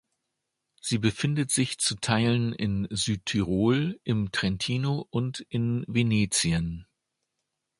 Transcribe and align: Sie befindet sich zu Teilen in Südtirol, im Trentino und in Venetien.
Sie 0.81 0.97
befindet 0.97 1.51
sich 1.51 1.77
zu 1.77 1.93
Teilen 1.95 2.53
in 2.53 2.87
Südtirol, 2.89 3.99
im 4.03 4.31
Trentino 4.31 5.05
und 5.11 5.41
in 5.51 5.85
Venetien. 5.87 6.87